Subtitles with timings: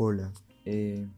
[0.00, 0.32] Hola,
[0.64, 1.08] eh,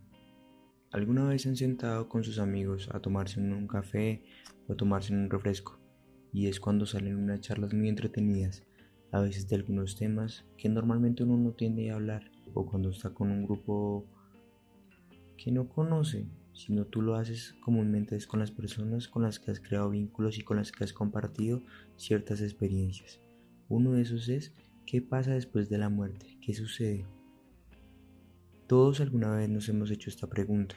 [0.91, 4.23] ¿alguna vez han sentado con sus amigos a tomarse un café
[4.69, 5.79] o tomarse un refresco?
[6.33, 8.63] Y es cuando salen unas charlas muy entretenidas,
[9.13, 13.11] a veces de algunos temas que normalmente uno no tiende a hablar, o cuando está
[13.11, 14.07] con un grupo
[15.37, 19.51] que no conoce, sino tú lo haces comúnmente es con las personas con las que
[19.51, 21.61] has creado vínculos y con las que has compartido
[21.99, 23.21] ciertas experiencias.
[23.69, 24.55] Uno de esos es,
[24.87, 26.39] ¿qué pasa después de la muerte?
[26.41, 27.05] ¿Qué sucede?
[28.71, 30.77] Todos alguna vez nos hemos hecho esta pregunta.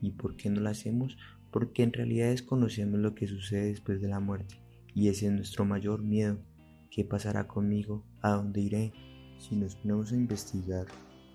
[0.00, 1.18] ¿Y por qué no la hacemos?
[1.50, 4.60] Porque en realidad desconocemos lo que sucede después de la muerte.
[4.94, 6.38] Y ese es nuestro mayor miedo.
[6.88, 8.04] ¿Qué pasará conmigo?
[8.22, 8.92] ¿A dónde iré?
[9.40, 10.86] Si nos ponemos a investigar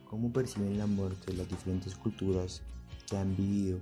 [0.06, 2.64] cómo perciben la muerte las diferentes culturas
[3.10, 3.82] que han vivido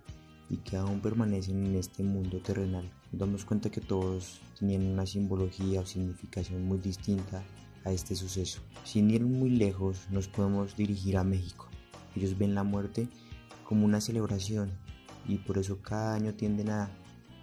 [0.49, 5.05] y que aún permanecen en este mundo terrenal, nos damos cuenta que todos tenían una
[5.05, 7.43] simbología o significación muy distinta
[7.85, 8.61] a este suceso.
[8.83, 11.68] Sin ir muy lejos, nos podemos dirigir a México.
[12.15, 13.07] Ellos ven la muerte
[13.63, 14.71] como una celebración
[15.27, 16.89] y por eso cada año tienden a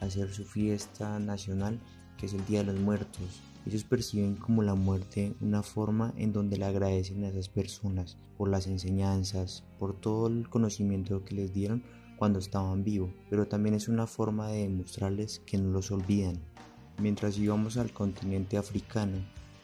[0.01, 1.81] hacer su fiesta nacional
[2.17, 3.43] que es el Día de los Muertos.
[3.67, 8.49] Ellos perciben como la muerte una forma en donde le agradecen a esas personas por
[8.49, 11.83] las enseñanzas, por todo el conocimiento que les dieron
[12.17, 16.39] cuando estaban vivos, pero también es una forma de demostrarles que no los olvidan.
[16.99, 19.19] Mientras íbamos al continente africano,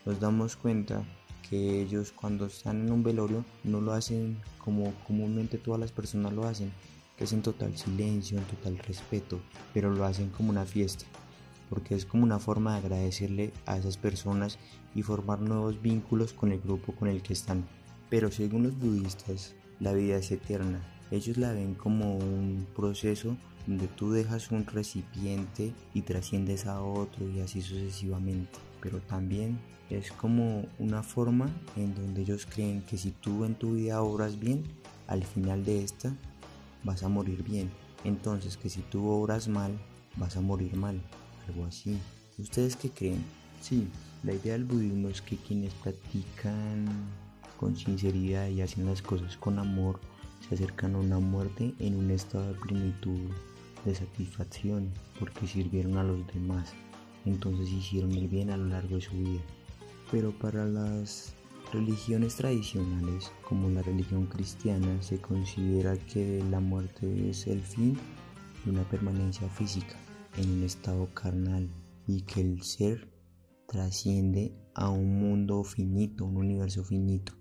[0.05, 1.05] nos damos cuenta
[1.49, 6.33] que ellos cuando están en un velorio no lo hacen como comúnmente todas las personas
[6.33, 6.73] lo hacen,
[7.17, 9.41] que es en total silencio, en total respeto,
[9.75, 11.05] pero lo hacen como una fiesta,
[11.69, 14.59] porque es como una forma de agradecerle a esas personas
[14.95, 17.67] y formar nuevos vínculos con el grupo con el que están.
[18.09, 20.81] Pero según los budistas, la vida es eterna.
[21.11, 27.29] Ellos la ven como un proceso donde tú dejas un recipiente y trasciendes a otro
[27.29, 33.13] y así sucesivamente pero también es como una forma en donde ellos creen que si
[33.13, 34.65] tú en tu vida obras bien,
[35.07, 36.13] al final de esta
[36.83, 37.71] vas a morir bien.
[38.05, 39.79] Entonces que si tú obras mal,
[40.17, 41.01] vas a morir mal.
[41.49, 41.99] Algo así.
[42.39, 43.25] ¿Ustedes qué creen?
[43.61, 43.87] Sí,
[44.25, 46.87] la idea del budismo es que quienes practican
[47.59, 50.01] con sinceridad y hacen las cosas con amor,
[50.49, 53.31] se acercan a una muerte en un estado de plenitud,
[53.85, 54.91] de satisfacción,
[55.21, 56.73] porque sirvieron a los demás
[57.25, 59.41] entonces hicieron el bien a lo largo de su vida.
[60.11, 61.35] Pero para las
[61.73, 67.97] religiones tradicionales, como la religión cristiana, se considera que la muerte es el fin
[68.65, 69.97] de una permanencia física
[70.37, 71.69] en un estado carnal
[72.07, 73.09] y que el ser
[73.67, 77.33] trasciende a un mundo finito, un universo finito,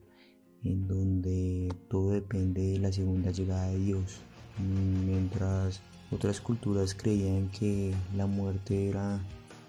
[0.64, 4.22] en donde todo depende de la segunda llegada de Dios.
[5.06, 5.82] Mientras
[6.12, 9.22] otras culturas creían que la muerte era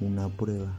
[0.07, 0.73] una prueba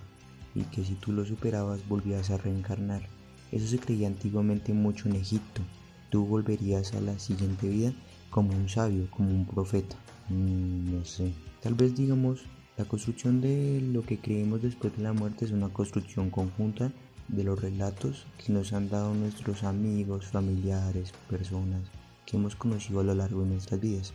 [0.56, 3.08] y que si tú lo superabas volvías a reencarnar.
[3.52, 5.62] Eso se creía antiguamente mucho en Egipto.
[6.10, 7.94] Tú volverías a la siguiente vida
[8.30, 9.96] como un sabio, como un profeta.
[10.30, 11.34] Mm, no sé.
[11.62, 12.42] Tal vez digamos,
[12.78, 16.92] la construcción de lo que creemos después de la muerte es una construcción conjunta
[17.28, 21.82] de los relatos que nos han dado nuestros amigos, familiares, personas
[22.26, 24.14] que hemos conocido a lo largo de nuestras vidas.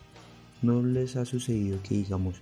[0.61, 2.35] No les ha sucedido que digamos,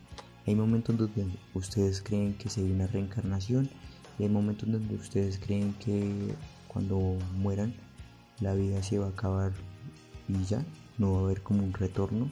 [0.48, 3.70] hay momentos donde ustedes creen que se hay una reencarnación
[4.18, 6.34] y hay momentos donde ustedes creen que
[6.70, 7.76] cuando mueran
[8.40, 9.52] la vida se va a acabar
[10.30, 10.66] y ya,
[10.98, 12.30] no va a haber como un retorno,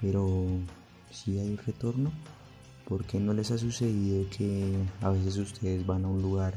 [0.00, 0.46] pero
[1.10, 2.12] si hay retorno,
[2.86, 6.54] porque no les ha sucedido que a veces ustedes van a un lugar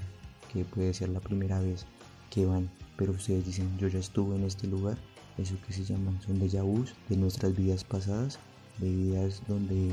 [0.51, 1.85] que puede ser la primera vez
[2.29, 4.97] que van, pero ustedes dicen yo ya estuve en este lugar,
[5.37, 8.39] eso que se llaman son déjà vus de nuestras vidas pasadas,
[8.79, 9.91] de vidas donde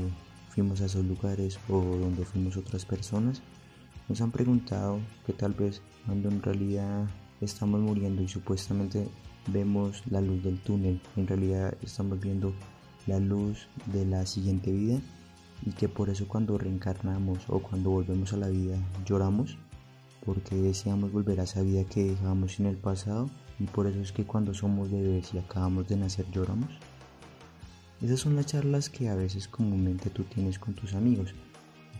[0.55, 3.41] fuimos a esos lugares o donde fuimos otras personas,
[4.07, 7.07] nos han preguntado que tal vez cuando en realidad
[7.41, 9.07] estamos muriendo y supuestamente
[9.47, 12.53] vemos la luz del túnel, en realidad estamos viendo
[13.05, 14.99] la luz de la siguiente vida
[15.65, 19.57] y que por eso cuando reencarnamos o cuando volvemos a la vida lloramos
[20.25, 23.29] porque deseamos volver a esa vida que dejamos en el pasado
[23.59, 26.71] y por eso es que cuando somos bebés y acabamos de nacer lloramos.
[28.01, 31.33] Esas son las charlas que a veces comúnmente tú tienes con tus amigos,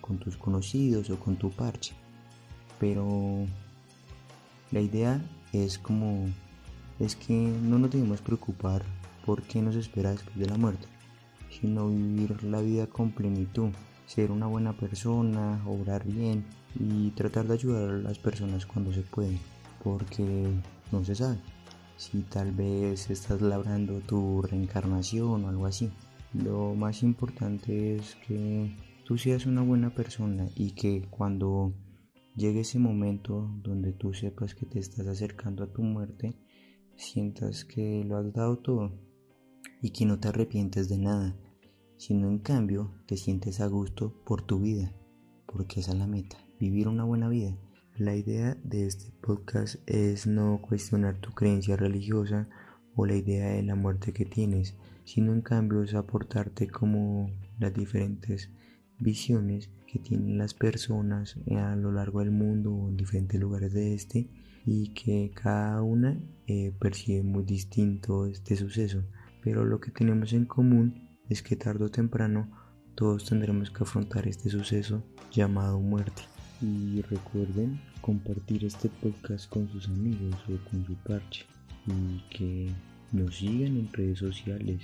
[0.01, 1.95] con tus conocidos o con tu parche.
[2.79, 3.45] Pero
[4.71, 5.21] la idea
[5.53, 6.27] es como
[6.99, 8.83] es que no nos debemos preocupar
[9.25, 10.87] por qué nos espera después de la muerte,
[11.49, 13.69] sino vivir la vida con plenitud,
[14.05, 16.45] ser una buena persona, obrar bien
[16.77, 19.39] y tratar de ayudar a las personas cuando se puede,
[19.81, 20.47] porque
[20.91, 21.54] no se sabe
[21.97, 25.91] si tal vez estás labrando tu reencarnación o algo así.
[26.33, 28.75] Lo más importante es que
[29.05, 31.73] tú seas una buena persona y que cuando
[32.35, 36.35] llegue ese momento donde tú sepas que te estás acercando a tu muerte,
[36.95, 38.91] sientas que lo has dado todo,
[39.81, 41.37] y que no te arrepientes de nada,
[41.97, 44.93] sino en cambio te sientes a gusto por tu vida,
[45.45, 47.57] porque esa es la meta, vivir una buena vida.
[47.97, 52.49] La idea de este podcast es no cuestionar tu creencia religiosa
[52.93, 54.75] o la idea de la muerte que tienes,
[55.05, 58.49] sino en cambio es aportarte como las diferentes
[58.99, 63.93] visiones que tienen las personas a lo largo del mundo o en diferentes lugares de
[63.93, 64.27] este
[64.65, 69.05] y que cada una eh, percibe muy distinto este suceso.
[69.41, 72.51] Pero lo que tenemos en común es que tarde o temprano
[72.93, 75.01] todos tendremos que afrontar este suceso
[75.31, 76.23] llamado muerte
[76.61, 81.45] y recuerden compartir este podcast con sus amigos o con su parche
[81.87, 82.69] y que
[83.11, 84.81] nos sigan en redes sociales